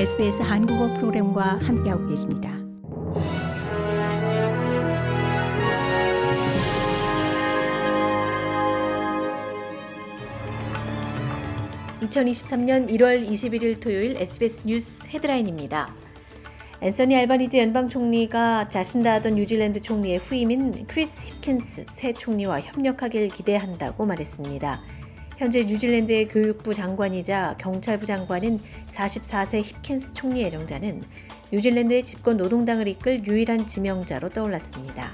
SBS 0.00 0.40
한국어 0.40 0.94
프로그램과 0.94 1.58
함께하고 1.58 2.08
계십니다. 2.08 2.48
(2023년 12.00 12.88
1월 12.88 13.28
21일) 13.28 13.78
토요일 13.78 14.16
SBS 14.16 14.66
뉴스 14.66 15.02
헤드라인입니다. 15.06 15.94
앤서니 16.80 17.14
알바니지 17.14 17.58
연방 17.58 17.90
총리가 17.90 18.68
저신다 18.68 19.12
아던 19.16 19.34
뉴질랜드 19.34 19.82
총리의 19.82 20.16
후임인 20.16 20.86
크리스 20.86 21.26
힙킨스 21.26 21.84
새 21.90 22.14
총리와 22.14 22.62
협력하길 22.62 23.28
기대한다고 23.28 24.06
말했습니다. 24.06 24.80
현재 25.40 25.64
뉴질랜드의 25.64 26.28
교육부 26.28 26.74
장관이자 26.74 27.56
경찰부 27.58 28.04
장관인 28.04 28.60
44세 28.92 29.62
힙킨스 29.64 30.12
총리 30.12 30.42
예정자는 30.42 31.02
뉴질랜드의 31.50 32.04
집권 32.04 32.36
노동당을 32.36 32.86
이끌 32.86 33.26
유일한 33.26 33.66
지명자로 33.66 34.28
떠올랐습니다. 34.28 35.10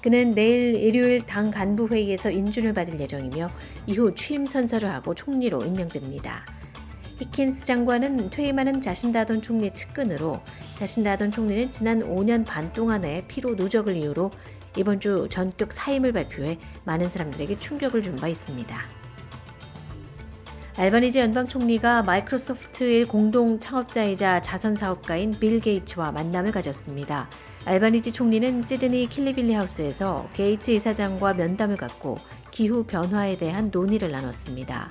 그는 0.00 0.30
내일 0.30 0.76
일요일 0.76 1.22
당 1.22 1.50
간부 1.50 1.88
회의에서 1.88 2.30
인준을 2.30 2.72
받을 2.72 3.00
예정이며 3.00 3.50
이후 3.88 4.14
취임 4.14 4.46
선서를 4.46 4.88
하고 4.88 5.12
총리로 5.12 5.64
임명됩니다. 5.64 6.46
히킨스 7.18 7.66
장관은 7.66 8.30
퇴임하는 8.30 8.80
저신다 8.80 9.18
아던 9.18 9.42
총리 9.42 9.74
측근으로 9.74 10.38
저신다 10.78 11.11
아던 11.11 11.32
총리는 11.32 11.72
지난 11.72 11.98
5년 12.04 12.46
반 12.46 12.72
동안의 12.72 13.24
피로 13.26 13.56
누적을 13.56 13.96
이유로 13.96 14.30
이번 14.76 15.00
주 15.00 15.26
전격 15.28 15.72
사임을 15.72 16.12
발표해 16.12 16.58
많은 16.84 17.10
사람들에게 17.10 17.58
충격을 17.58 18.02
준 18.02 18.14
바 18.14 18.28
있습니다. 18.28 19.01
알바니지 20.76 21.18
연방 21.18 21.46
총리가 21.46 22.02
마이크로소프트의 22.02 23.04
공동 23.04 23.60
창업자이자 23.60 24.40
자선 24.40 24.74
사업가인 24.74 25.30
빌 25.38 25.60
게이츠와 25.60 26.12
만남을 26.12 26.50
가졌습니다. 26.50 27.28
알바니지 27.66 28.12
총리는 28.12 28.62
시드니 28.62 29.06
킬리빌리 29.08 29.52
하우스에서 29.52 30.28
게이츠 30.32 30.70
이사장과 30.70 31.34
면담을 31.34 31.76
갖고 31.76 32.16
기후 32.50 32.84
변화에 32.84 33.36
대한 33.36 33.70
논의를 33.70 34.10
나눴습니다. 34.10 34.88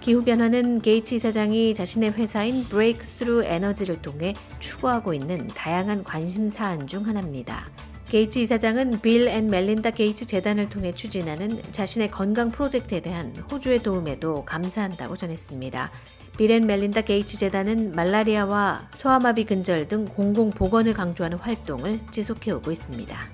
기후 0.00 0.22
변화는 0.22 0.80
게이츠 0.80 1.16
이사장이 1.16 1.74
자신의 1.74 2.12
회사인 2.12 2.62
브레이크스루 2.64 3.42
에너지를 3.42 4.00
통해 4.00 4.34
추구하고 4.60 5.14
있는 5.14 5.48
다양한 5.48 6.04
관심 6.04 6.48
사안 6.48 6.86
중 6.86 7.06
하나입니다. 7.06 7.66
게이츠 8.08 8.38
이사장은 8.38 9.02
빌 9.02 9.28
앤 9.28 9.48
멜린다 9.48 9.90
게이츠 9.90 10.24
재단을 10.24 10.70
통해 10.70 10.92
추진하는 10.92 11.60
자신의 11.72 12.10
건강 12.10 12.50
프로젝트에 12.50 13.00
대한 13.00 13.36
호주의 13.50 13.80
도움에도 13.80 14.46
감사한다고 14.46 15.14
전했습니다. 15.14 15.90
빌 16.38 16.50
앤 16.50 16.66
멜린다 16.66 17.02
게이츠 17.02 17.36
재단은 17.36 17.92
말라리아와 17.92 18.88
소아마비 18.94 19.44
근절 19.44 19.88
등 19.88 20.06
공공 20.06 20.52
보건을 20.52 20.94
강조하는 20.94 21.36
활동을 21.36 22.00
지속해 22.10 22.52
오고 22.52 22.72
있습니다. 22.72 23.28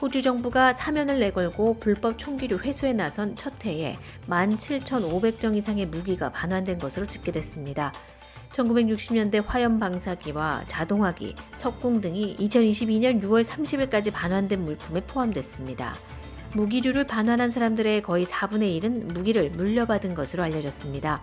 호주 0.00 0.22
정부가 0.22 0.74
사면을 0.74 1.18
내걸고 1.18 1.80
불법 1.80 2.16
총기류 2.16 2.58
회수에 2.58 2.92
나선 2.92 3.34
첫 3.34 3.52
해에 3.66 3.98
17,500정 4.28 5.56
이상의 5.56 5.86
무기가 5.86 6.30
반환된 6.30 6.78
것으로 6.78 7.06
집계됐습니다. 7.06 7.92
1960년대 8.64 9.42
화염 9.46 9.78
방사기와 9.78 10.64
자동화기, 10.66 11.34
석궁 11.56 12.00
등이 12.00 12.34
2022년 12.34 13.22
6월 13.22 13.44
30일까지 13.44 14.12
반환된 14.12 14.62
물품에 14.64 15.00
포함됐습니다. 15.02 15.94
무기류를 16.54 17.06
반환한 17.06 17.50
사람들의 17.50 18.02
거의 18.02 18.26
4분의 18.26 18.80
1은 18.80 19.12
무기를 19.12 19.50
물려받은 19.50 20.14
것으로 20.14 20.42
알려졌습니다. 20.42 21.22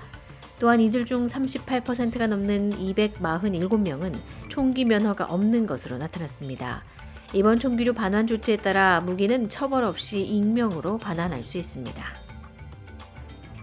또한 0.60 0.80
이들 0.80 1.06
중 1.06 1.28
38%가 1.28 2.28
넘는 2.28 2.72
247명은 2.72 4.16
총기 4.48 4.86
면허가 4.86 5.26
없는 5.26 5.68
것으로 5.68 5.98
나타났습니다. 5.98 6.84
이번 7.34 7.60
총기류 7.60 7.94
반환 7.94 8.26
조치에 8.26 8.58
따라 8.58 9.02
무기는 9.02 9.50
처벌 9.50 9.84
없이 9.84 10.22
익명으로 10.22 10.98
반환할 10.98 11.44
수 11.44 11.58
있습니다. 11.58 12.27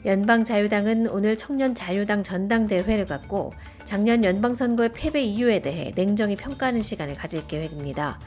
연방 0.05 0.45
자유당은 0.45 1.09
오늘 1.09 1.35
청년 1.35 1.75
자유당 1.75 2.23
전당대회를 2.23 3.07
갖고 3.07 3.55
작년 3.85 4.23
연방선거의 4.23 4.93
패배 4.93 5.23
이유에 5.23 5.61
대해 5.61 5.93
냉정히 5.95 6.37
평가하는 6.37 6.83
시간을 6.83 7.15
가질 7.15 7.47
계획입니다. 7.47 8.21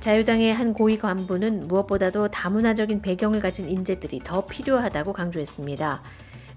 자유당의 0.00 0.52
한 0.52 0.72
고위 0.72 0.98
간부는 0.98 1.68
무엇보다도 1.68 2.28
다문화적인 2.28 3.00
배경을 3.00 3.38
가진 3.38 3.68
인재들이 3.68 4.20
더 4.24 4.44
필요하다고 4.46 5.12
강조했습니다. 5.12 6.02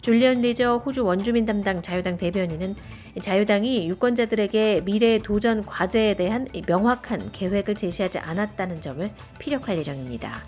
줄리언 0.02 0.42
리저 0.42 0.78
호주 0.78 1.06
원주민 1.06 1.46
담당 1.46 1.82
자유당 1.82 2.18
대변인은 2.18 2.76
자유당이 3.22 3.88
유권자들에게 3.90 4.82
미래의 4.86 5.20
도전 5.20 5.64
과제에 5.64 6.16
대한 6.16 6.48
명확한 6.68 7.32
계획을 7.32 7.76
제시하지 7.76 8.18
않았다는 8.20 8.82
점을 8.82 9.08
피력할 9.38 9.78
예정입니다. 9.78 10.44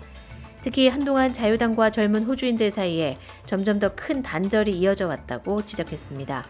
특히 0.66 0.88
한동안 0.88 1.32
자유당과 1.32 1.90
젊은 1.90 2.24
호주인들 2.24 2.72
사이에 2.72 3.18
점점 3.44 3.78
더 3.78 3.88
큰 3.94 4.20
단절이 4.20 4.76
이어져 4.76 5.06
왔다고 5.06 5.64
지적했습니다. 5.64 6.44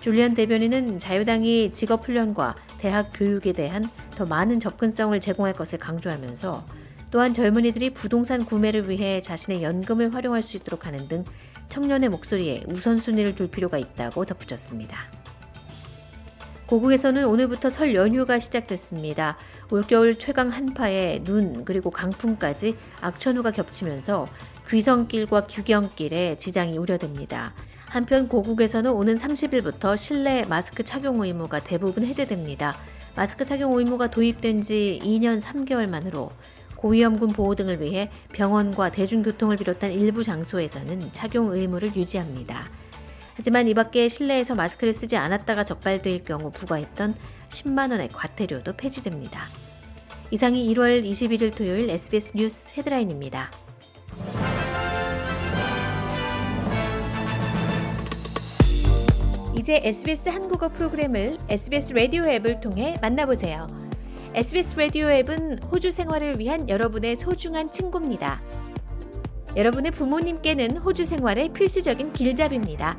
줄리안 0.00 0.32
대변인은 0.32 0.98
자유당이 0.98 1.72
직업훈련과 1.72 2.54
대학 2.78 3.10
교육에 3.12 3.52
대한 3.52 3.90
더 4.16 4.24
많은 4.24 4.58
접근성을 4.58 5.20
제공할 5.20 5.52
것을 5.52 5.78
강조하면서 5.78 6.64
또한 7.10 7.34
젊은이들이 7.34 7.90
부동산 7.90 8.46
구매를 8.46 8.88
위해 8.88 9.20
자신의 9.20 9.62
연금을 9.62 10.14
활용할 10.14 10.40
수 10.40 10.56
있도록 10.56 10.86
하는 10.86 11.06
등 11.06 11.22
청년의 11.68 12.08
목소리에 12.08 12.64
우선순위를 12.68 13.34
둘 13.34 13.50
필요가 13.50 13.76
있다고 13.76 14.24
덧붙였습니다. 14.24 15.21
고국에서는 16.72 17.26
오늘부터 17.26 17.68
설 17.68 17.94
연휴가 17.94 18.38
시작됐습니다. 18.38 19.36
올겨울 19.70 20.18
최강 20.18 20.48
한파에 20.48 21.22
눈 21.22 21.66
그리고 21.66 21.90
강풍까지 21.90 22.76
악천후가 23.02 23.50
겹치면서 23.50 24.26
귀성길과 24.70 25.48
규경길에 25.48 26.38
지장이 26.38 26.78
우려됩니다. 26.78 27.52
한편 27.84 28.26
고국에서는 28.26 28.90
오는 28.90 29.18
30일부터 29.18 29.98
실내 29.98 30.46
마스크 30.46 30.82
착용 30.82 31.20
의무가 31.20 31.60
대부분 31.60 32.04
해제됩니다. 32.04 32.74
마스크 33.14 33.44
착용 33.44 33.76
의무가 33.78 34.08
도입된 34.08 34.62
지 34.62 34.98
2년 35.02 35.42
3개월 35.42 35.90
만으로 35.90 36.30
고위험군 36.76 37.34
보호 37.34 37.54
등을 37.54 37.82
위해 37.82 38.10
병원과 38.32 38.92
대중교통을 38.92 39.58
비롯한 39.58 39.92
일부 39.92 40.22
장소에서는 40.22 41.12
착용 41.12 41.50
의무를 41.50 41.94
유지합니다. 41.94 42.64
하지만 43.34 43.68
이 43.68 43.74
밖에 43.74 44.08
실내에서 44.08 44.54
마스크를 44.54 44.92
쓰지 44.92 45.16
않았다가 45.16 45.64
적발될 45.64 46.22
경우 46.22 46.50
부과했던 46.50 47.14
10만원의 47.48 48.10
과태료도 48.12 48.74
폐지됩니다. 48.76 49.46
이상이 50.30 50.72
1월 50.74 51.04
21일 51.04 51.54
토요일 51.54 51.90
SBS 51.90 52.32
뉴스 52.36 52.72
헤드라인입니다. 52.76 53.50
이제 59.54 59.80
SBS 59.84 60.30
한국어 60.30 60.68
프로그램을 60.70 61.38
SBS 61.48 61.92
라디오 61.92 62.24
앱을 62.24 62.60
통해 62.60 62.96
만나보세요. 63.00 63.68
SBS 64.34 64.76
라디오 64.76 65.10
앱은 65.10 65.64
호주 65.64 65.92
생활을 65.92 66.38
위한 66.38 66.68
여러분의 66.68 67.16
소중한 67.16 67.70
친구입니다. 67.70 68.42
여러분의 69.54 69.92
부모님께는 69.92 70.78
호주 70.78 71.04
생활의 71.04 71.52
필수적인 71.52 72.14
길잡이입니다. 72.14 72.98